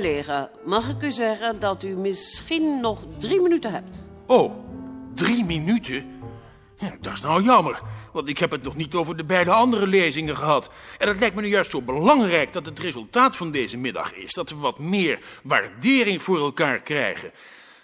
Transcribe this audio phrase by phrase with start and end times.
[0.00, 4.04] Collega, mag ik u zeggen dat u misschien nog drie minuten hebt?
[4.26, 4.52] Oh,
[5.14, 6.22] drie minuten?
[7.00, 7.80] Dat is nou jammer,
[8.12, 10.70] want ik heb het nog niet over de beide andere lezingen gehad.
[10.98, 14.32] En het lijkt me nu juist zo belangrijk dat het resultaat van deze middag is...
[14.32, 17.32] dat we wat meer waardering voor elkaar krijgen.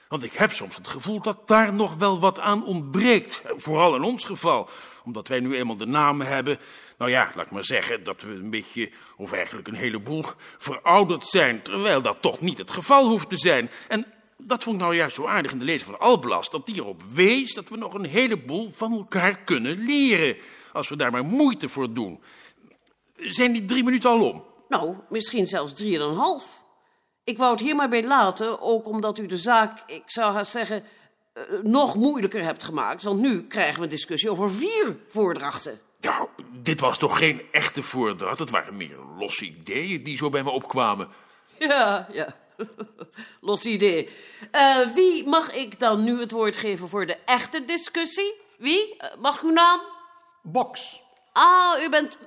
[0.08, 3.42] Want ik heb soms het gevoel dat daar nog wel wat aan ontbreekt.
[3.56, 4.68] Vooral in ons geval,
[5.06, 6.58] omdat wij nu eenmaal de namen hebben...
[6.98, 10.24] Nou ja, laat ik maar zeggen dat we een beetje, of eigenlijk een heleboel,
[10.58, 11.62] verouderd zijn.
[11.62, 13.70] Terwijl dat toch niet het geval hoeft te zijn.
[13.88, 14.06] En
[14.38, 16.50] dat vond ik nou juist zo aardig in de lezing van Alblas.
[16.50, 20.36] Dat die erop wees dat we nog een heleboel van elkaar kunnen leren.
[20.72, 22.22] Als we daar maar moeite voor doen.
[23.16, 24.44] Zijn die drie minuten al om?
[24.68, 26.64] Nou, misschien zelfs drieënhalf.
[27.24, 30.50] Ik wou het hier maar bij laten, ook omdat u de zaak, ik zou haast
[30.50, 30.84] zeggen,
[31.36, 33.02] eh, nog moeilijker hebt gemaakt.
[33.02, 35.80] Want nu krijgen we een discussie over vier voordrachten.
[36.00, 38.38] Nou, dit was toch geen echte voordracht?
[38.38, 41.08] Het waren meer losse ideeën die zo bij me opkwamen.
[41.58, 42.34] Ja, ja.
[43.40, 44.08] Los idee.
[44.50, 48.34] Eh, wie mag ik dan nu het woord geven voor de echte discussie?
[48.58, 48.96] Wie?
[48.96, 49.80] Eh, mag uw naam?
[50.42, 51.02] Box.
[51.32, 52.18] Ah, u bent...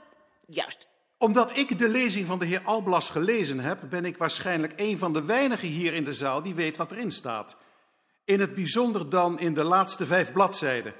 [0.47, 0.87] Juist.
[1.17, 5.13] Omdat ik de lezing van de heer Alblas gelezen heb, ben ik waarschijnlijk een van
[5.13, 7.57] de weinigen hier in de zaal die weet wat erin staat.
[8.29, 10.93] In het bijzonder dan in de laatste vijf bladzijden.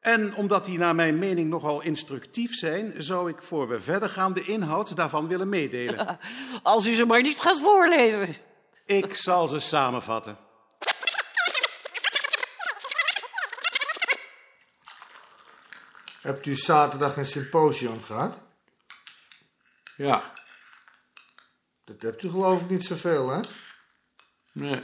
[0.00, 4.32] En omdat die naar mijn mening nogal instructief zijn, zou ik voor we verder gaan
[4.32, 6.18] de inhoud daarvan willen meedelen.
[6.62, 8.36] Als u ze maar niet gaat voorlezen.
[8.84, 10.38] Ik zal ze samenvatten.
[16.20, 18.38] Hebt u zaterdag een symposium gehad?
[19.96, 20.32] Ja,
[21.84, 23.40] Dat hebt u geloof ik niet zoveel, hè?
[24.52, 24.82] nee,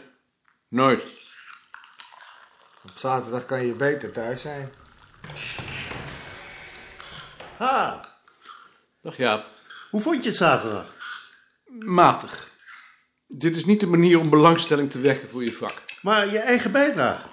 [0.69, 1.26] nooit.
[2.97, 4.73] Zaterdag kan je beter thuis zijn.
[7.57, 8.01] Ha,
[9.03, 9.47] Dag Jaap.
[9.91, 10.95] hoe vond je het zaterdag?
[11.79, 12.49] Matig.
[13.27, 15.83] Dit is niet de manier om belangstelling te wekken voor je vak.
[16.03, 17.29] Maar je eigen bijdrage.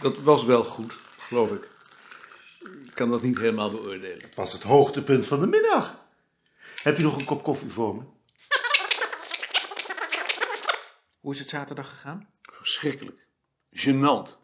[0.00, 1.68] Dat was wel goed, geloof ik.
[2.84, 4.18] Ik kan dat niet helemaal beoordelen.
[4.22, 5.98] Het was het hoogtepunt van de middag.
[6.82, 8.02] Heb je nog een kop koffie voor me?
[11.20, 12.28] Hoe is het zaterdag gegaan?
[12.42, 13.23] Verschrikkelijk.
[13.76, 14.38] Genant.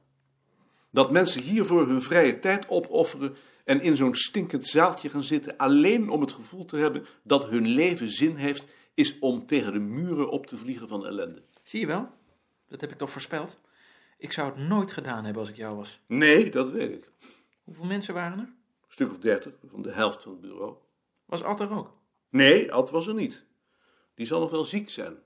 [0.91, 6.09] Dat mensen hiervoor hun vrije tijd opofferen en in zo'n stinkend zaaltje gaan zitten alleen
[6.09, 10.31] om het gevoel te hebben dat hun leven zin heeft, is om tegen de muren
[10.31, 11.43] op te vliegen van ellende.
[11.63, 12.09] Zie je wel?
[12.69, 13.59] Dat heb ik toch voorspeld?
[14.19, 16.01] Ik zou het nooit gedaan hebben als ik jou was.
[16.07, 17.05] Nee, dat weet ik.
[17.05, 17.29] Een
[17.65, 18.53] Hoeveel mensen waren er?
[18.89, 20.75] stuk of dertig, van de helft van het bureau.
[21.25, 21.97] Was Ad er ook?
[22.29, 23.45] Nee, Ad was er niet.
[24.15, 25.17] Die zal nog wel ziek zijn.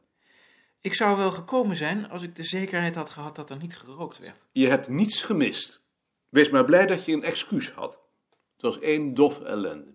[0.84, 4.18] Ik zou wel gekomen zijn als ik de zekerheid had gehad dat er niet gerookt
[4.18, 4.46] werd.
[4.52, 5.80] Je hebt niets gemist.
[6.28, 8.00] Wees maar blij dat je een excuus had.
[8.52, 9.94] Het was één dof ellende.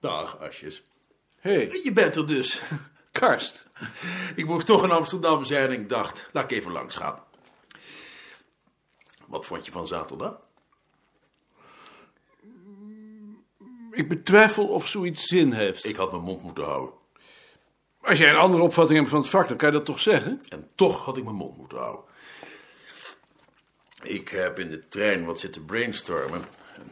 [0.00, 0.82] Dag, Asjes.
[1.38, 2.60] Hé, Je bent er dus.
[3.20, 3.68] Karst.
[4.34, 7.22] Ik moest toch in Amsterdam zijn en ik dacht, laat ik even langs gaan.
[9.26, 10.40] Wat vond je van zaterdag?
[13.90, 15.84] Ik betwijfel of zoiets zin heeft.
[15.84, 17.02] Ik had mijn mond moeten houden.
[18.04, 20.40] Als jij een andere opvatting hebt van het vak, dan kan je dat toch zeggen?
[20.48, 22.04] En toch had ik mijn mond moeten houden.
[24.02, 26.40] Ik heb in de trein wat zitten brainstormen.
[26.76, 26.90] En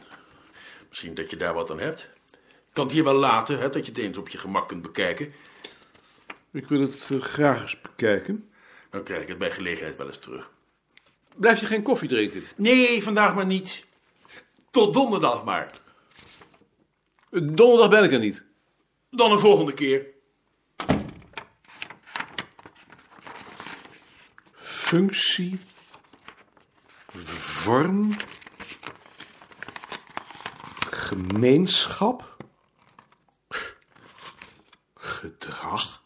[0.89, 2.09] Misschien dat je daar wat aan hebt.
[2.31, 4.81] Ik kan het hier wel laten, hè, dat je het eens op je gemak kunt
[4.81, 5.33] bekijken.
[6.51, 8.49] Ik wil het eh, graag eens bekijken.
[8.89, 10.51] Dan krijg ik het bij gelegenheid wel eens terug.
[11.35, 12.43] Blijf je geen koffie drinken?
[12.55, 13.85] Nee, vandaag maar niet.
[14.71, 15.71] Tot donderdag maar.
[17.29, 18.45] Donderdag ben ik er niet.
[19.09, 20.12] Dan een volgende keer.
[24.85, 25.59] Functie.
[27.13, 28.15] Vorm.
[30.91, 32.37] Gemeenschap.
[34.95, 36.02] Gedrag.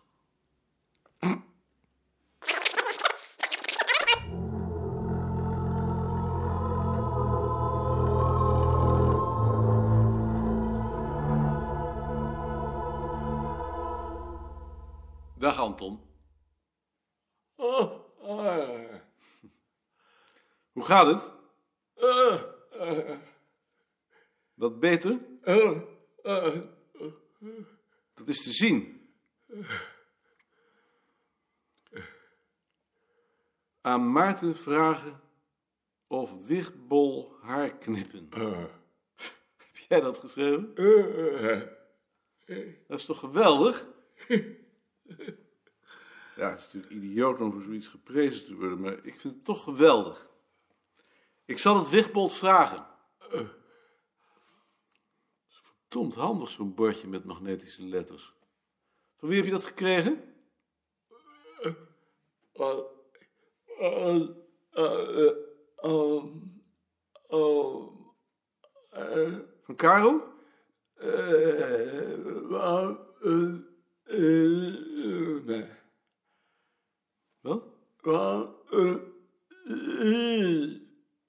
[20.88, 21.34] Gaat het?
[24.54, 25.19] Wat beter?
[28.13, 29.10] Dat is te zien.
[33.81, 35.22] Aan Maarten vragen
[36.07, 38.30] of Wichtbol haar knippen.
[39.57, 40.75] Heb jij dat geschreven?
[42.88, 43.88] Dat is toch geweldig?
[46.38, 49.45] Ja, het is natuurlijk idioot om voor zoiets geprezen te worden, maar ik vind het
[49.45, 50.30] toch geweldig.
[51.47, 52.88] Ik zal het Wichtbold vragen.
[53.17, 53.49] Het
[55.47, 58.33] is verdomd handig, zo'n bordje met magnetische letters.
[59.17, 60.35] Van wie heb je dat gekregen?
[69.63, 70.23] Van Karel?
[75.45, 75.65] Nee.
[77.39, 77.63] Wat?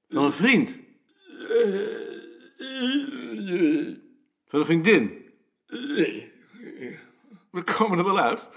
[0.08, 0.80] Van een vriend?
[4.46, 5.32] Van een vriendin?
[7.50, 8.48] We komen er wel uit.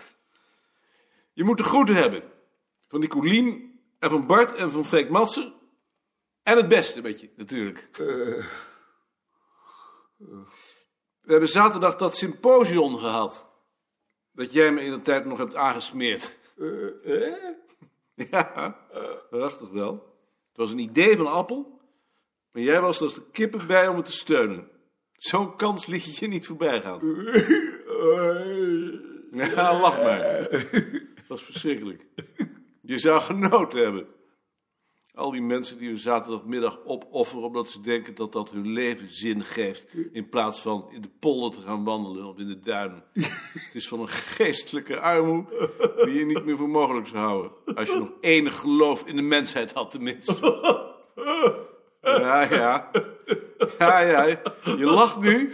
[1.33, 2.21] Je moet de groeten hebben.
[2.88, 5.53] Van die Nicolien en van Bart en van Freek Matser.
[6.44, 7.89] En het beste met je, natuurlijk.
[11.21, 13.50] We hebben zaterdag dat symposium gehad.
[14.31, 16.39] Dat jij me in de tijd nog hebt aangesmeerd.
[18.15, 18.77] Ja,
[19.30, 20.10] prachtig wel.
[20.61, 21.79] Het was een idee van Appel.
[22.51, 24.67] Maar jij was er als de kippen bij om het te steunen.
[25.11, 26.99] Zo'n kans liet je je niet voorbij gaan.
[29.31, 30.49] Ja, lach maar.
[31.15, 32.05] Dat was verschrikkelijk.
[32.81, 34.07] Je zou genoten hebben.
[35.15, 39.43] Al die mensen die hun zaterdagmiddag opofferen omdat ze denken dat dat hun leven zin
[39.43, 39.85] geeft.
[40.11, 43.03] In plaats van in de polder te gaan wandelen of in de duinen.
[43.13, 45.71] Het is van een geestelijke armoede
[46.05, 47.51] die je niet meer voor mogelijk zou houden.
[47.75, 50.39] Als je nog enig geloof in de mensheid had tenminste.
[52.01, 52.91] Ja, ja.
[53.79, 54.25] Ja, ja.
[54.63, 55.53] Je lacht nu.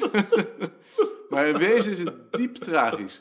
[1.30, 3.20] Maar in wezen is het diep tragisch.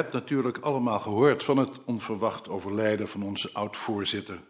[0.00, 4.40] Hebt natuurlijk allemaal gehoord van het onverwacht overlijden van onze oud-voorzitter,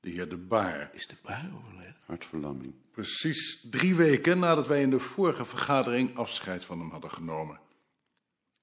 [0.00, 0.90] de heer De Baar.
[0.92, 1.96] Is de baar overleden?
[2.06, 2.74] Hartverlamming.
[2.90, 7.60] Precies drie weken nadat wij in de vorige vergadering afscheid van hem hadden genomen.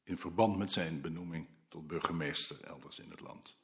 [0.04, 3.58] In verband met zijn benoeming tot burgemeester elders in het land.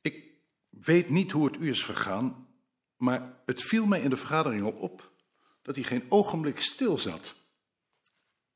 [0.00, 0.32] Ik
[0.68, 2.48] weet niet hoe het u is vergaan,
[2.96, 5.12] maar het viel mij in de vergadering al op
[5.62, 7.34] dat hij geen ogenblik stil zat.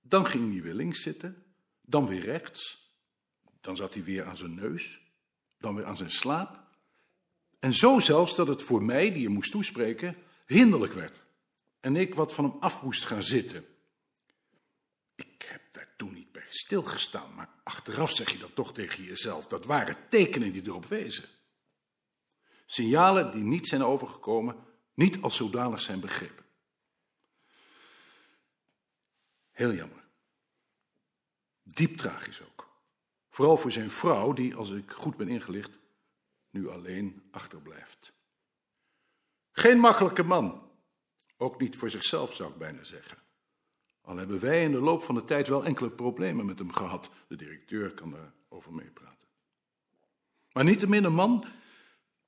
[0.01, 1.44] Dan ging hij weer links zitten,
[1.87, 2.91] dan weer rechts,
[3.61, 5.01] dan zat hij weer aan zijn neus,
[5.59, 6.63] dan weer aan zijn slaap.
[7.59, 10.17] En zo zelfs dat het voor mij, die hem moest toespreken,
[10.47, 11.25] hinderlijk werd.
[11.81, 13.65] En ik wat van hem af moest gaan zitten.
[15.15, 19.47] Ik heb daar toen niet bij stilgestaan, maar achteraf zeg je dat toch tegen jezelf.
[19.47, 21.25] Dat waren tekenen die erop wezen.
[22.67, 24.57] Signalen die niet zijn overgekomen,
[24.95, 26.45] niet als zodanig zijn begrepen.
[29.51, 30.04] Heel jammer.
[31.65, 32.69] Diep tragisch ook.
[33.31, 35.79] Vooral voor zijn vrouw, die, als ik goed ben ingelicht,
[36.51, 38.13] nu alleen achterblijft.
[39.53, 40.71] Geen makkelijke man.
[41.37, 43.19] Ook niet voor zichzelf, zou ik bijna zeggen.
[44.01, 47.11] Al hebben wij in de loop van de tijd wel enkele problemen met hem gehad.
[47.29, 49.29] De directeur kan daarover meepraten.
[50.53, 51.45] Maar niettemin een man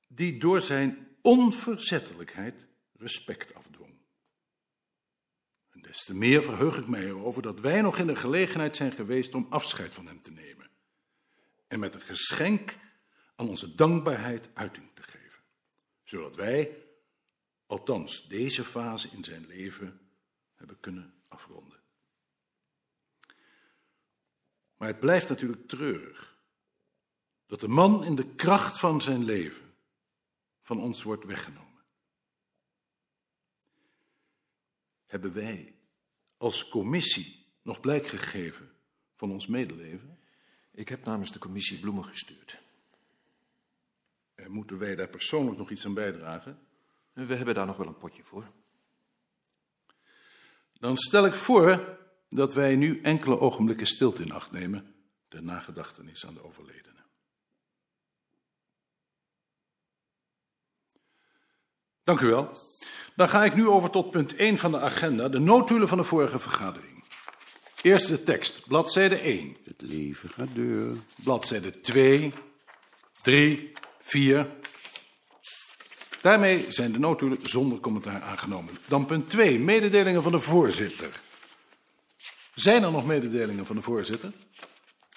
[0.07, 3.86] die door zijn onverzettelijkheid respect afdwong.
[5.87, 9.33] Des te meer verheug ik mij erover dat wij nog in de gelegenheid zijn geweest
[9.33, 10.69] om afscheid van hem te nemen.
[11.67, 12.77] En met een geschenk
[13.35, 15.41] aan onze dankbaarheid uiting te geven.
[16.03, 16.85] Zodat wij,
[17.65, 20.09] althans deze fase in zijn leven,
[20.55, 21.79] hebben kunnen afronden.
[24.77, 26.37] Maar het blijft natuurlijk treurig
[27.45, 29.75] dat de man in de kracht van zijn leven
[30.61, 31.83] van ons wordt weggenomen.
[35.05, 35.76] Hebben wij
[36.37, 38.71] als commissie nog blijk gegeven
[39.15, 40.19] van ons medeleven?
[40.71, 42.59] Ik heb namens de commissie bloemen gestuurd.
[44.35, 46.59] En moeten wij daar persoonlijk nog iets aan bijdragen?
[47.13, 48.51] We hebben daar nog wel een potje voor.
[50.73, 51.97] Dan stel ik voor
[52.29, 54.95] dat wij nu enkele ogenblikken stilte in acht nemen
[55.27, 57.05] ter nagedachtenis aan de overledene.
[62.03, 62.57] Dank u wel.
[63.17, 66.03] Dan ga ik nu over tot punt 1 van de agenda, de notulen van de
[66.03, 67.03] vorige vergadering.
[67.81, 69.57] Eerste tekst, bladzijde 1.
[69.65, 70.97] Het leven gaat door.
[71.23, 72.33] Bladzijde 2,
[73.21, 74.47] 3, 4.
[76.21, 78.77] Daarmee zijn de notulen zonder commentaar aangenomen.
[78.87, 81.09] Dan punt 2, mededelingen van de voorzitter.
[82.55, 84.31] Zijn er nog mededelingen van de voorzitter?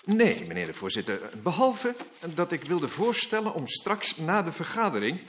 [0.04, 1.21] Nee, meneer de voorzitter.
[1.42, 1.95] Behalve
[2.35, 5.21] dat ik wilde voorstellen om straks na de vergadering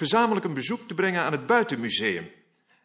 [0.00, 2.32] gezamenlijk een bezoek te brengen aan het buitenmuseum.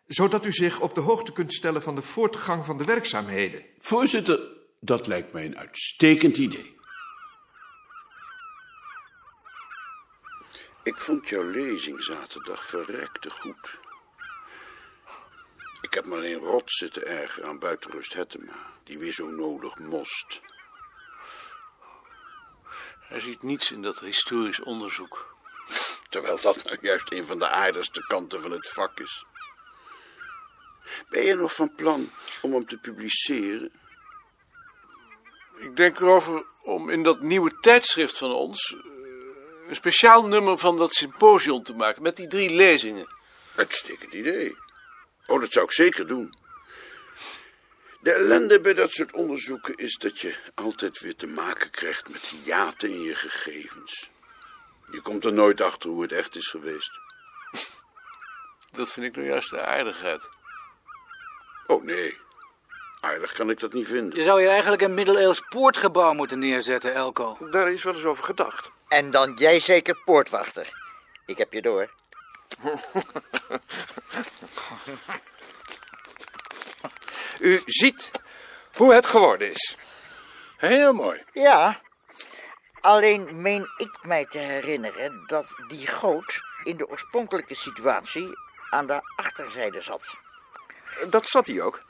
[0.07, 3.65] Zodat u zich op de hoogte kunt stellen van de voortgang van de werkzaamheden.
[3.77, 4.39] Voorzitter,
[4.79, 6.75] dat lijkt mij een uitstekend idee.
[10.83, 13.79] Ik vond jouw lezing zaterdag verrekte goed.
[15.81, 20.41] Ik heb me alleen rot zitten erger aan buitenrust Hettema, die weer zo nodig moest.
[22.99, 25.34] Hij ziet niets in dat historisch onderzoek.
[26.09, 29.25] Terwijl dat nou juist een van de aardigste kanten van het vak is.
[31.09, 33.71] Ben je nog van plan om hem te publiceren?
[35.57, 38.73] Ik denk erover om in dat nieuwe tijdschrift van ons...
[38.73, 38.79] eh,
[39.67, 42.01] een speciaal nummer van dat symposium te maken...
[42.01, 43.07] met die drie lezingen.
[43.55, 44.55] Uitstekend idee.
[45.25, 46.33] Oh, dat zou ik zeker doen.
[48.01, 52.21] De ellende bij dat soort onderzoeken is dat je altijd weer te maken krijgt met
[52.25, 54.09] hiaten in je gegevens.
[54.91, 56.99] Je komt er nooit achter hoe het echt is geweest.
[58.71, 60.29] Dat vind ik nou juist de aardigheid.
[61.67, 62.17] Oh nee,
[62.99, 64.17] aardig kan ik dat niet vinden.
[64.17, 67.37] Je zou hier eigenlijk een middeleeuws poortgebouw moeten neerzetten, Elko.
[67.51, 68.71] Daar is wel eens over gedacht.
[68.87, 70.83] En dan jij zeker poortwachter.
[71.25, 71.89] Ik heb je door.
[77.39, 78.11] U ziet
[78.75, 79.75] hoe het geworden is.
[80.57, 81.23] Heel mooi.
[81.33, 81.81] Ja,
[82.85, 88.29] alleen meen ik mij te herinneren dat die goot in de oorspronkelijke situatie
[88.69, 90.15] aan de achterzijde zat.
[91.09, 91.83] Dat zat hij ook.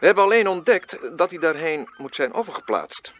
[0.00, 3.12] We hebben alleen ontdekt dat hij daarheen moet zijn overgeplaatst.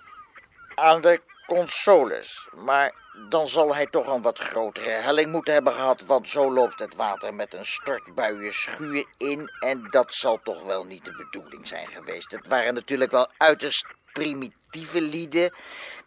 [0.75, 2.92] Aan de consoles, maar
[3.28, 6.94] dan zal hij toch een wat grotere helling moeten hebben gehad, want zo loopt het
[6.94, 11.88] water met een stortbuien schuur in en dat zal toch wel niet de bedoeling zijn
[11.88, 12.30] geweest.
[12.30, 15.54] Het waren natuurlijk wel uiterst primitieve lieden,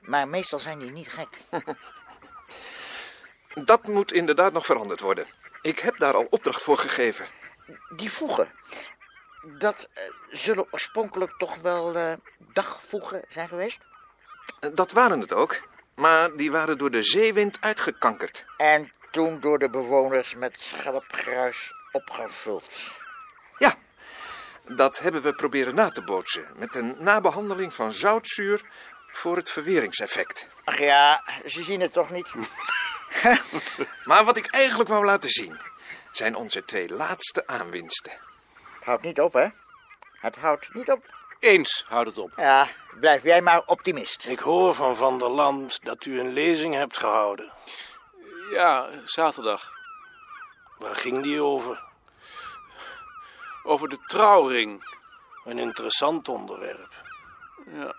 [0.02, 1.30] maar meestal zijn die niet gek.
[3.66, 5.26] Dat moet inderdaad nog veranderd worden.
[5.62, 7.28] Ik heb daar al opdracht voor gegeven.
[7.96, 8.52] Die voegen,
[9.58, 12.14] dat eh, zullen oorspronkelijk toch wel eh,
[12.54, 13.80] dagvoegen zijn geweest?
[14.74, 15.62] Dat waren het ook.
[15.98, 18.46] Maar die waren door de zeewind uitgekankerd.
[18.58, 22.64] En toen door de bewoners met schelpgruis opgevuld.
[23.58, 23.74] Ja,
[24.68, 26.46] dat hebben we proberen na te bootsen.
[26.56, 28.62] Met een nabehandeling van zoutzuur
[29.12, 30.48] voor het verweringseffect.
[30.64, 32.28] Ach ja, ze zien het toch niet?
[34.04, 35.58] Maar wat ik eigenlijk wou laten zien...
[36.12, 38.12] zijn onze twee laatste aanwinsten.
[38.76, 39.48] Het houdt niet op, hè?
[40.20, 41.17] Het houdt niet op.
[41.40, 42.32] Eens houdt het op.
[42.36, 44.26] Ja, blijf jij maar optimist.
[44.26, 47.54] Ik hoor van Van der Land dat u een lezing hebt gehouden.
[48.52, 49.72] Ja, zaterdag.
[50.78, 51.84] Waar ging die over?
[53.64, 54.96] Over de trouwring.
[55.46, 57.04] Een interessant onderwerp.
[57.66, 57.96] Ja.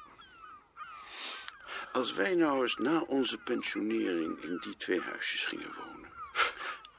[1.93, 6.13] Als wij nou eens na onze pensionering in die twee huisjes gingen wonen,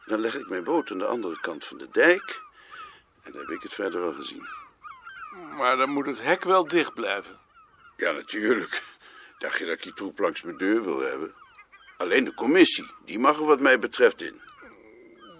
[0.05, 2.41] dan leg ik mijn boot aan de andere kant van de dijk
[3.23, 4.58] en dan heb ik het verder wel gezien.
[5.57, 7.39] Maar dan moet het hek wel dicht blijven.
[7.97, 8.83] Ja, natuurlijk.
[9.37, 11.33] Dacht je dat ik die troep langs mijn deur wil hebben?
[11.97, 14.41] Alleen de commissie, die mag er wat mij betreft in.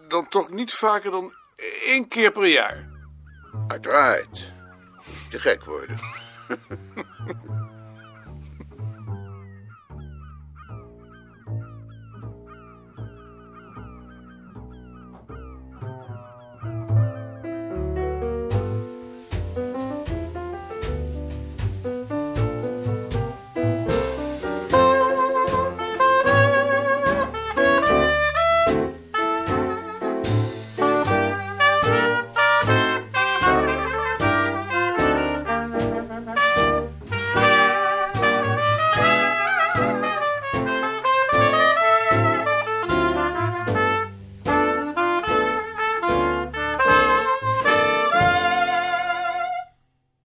[0.08, 1.34] Dan toch niet vaker dan
[1.86, 2.90] één keer per jaar.
[3.68, 4.52] Uiteraard.
[5.30, 5.98] Te gek worden.